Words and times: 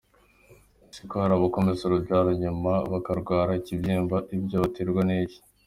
Ese 0.89 1.01
ko 1.09 1.15
hari 1.21 1.33
ababoneza 1.35 1.81
urubyaro 1.83 2.29
nyuma 2.43 2.71
bakarwara 2.91 3.51
ibibyimba 3.59 4.15
byo 4.45 4.57
biterwa 4.63 5.01
n’iki?. 5.07 5.39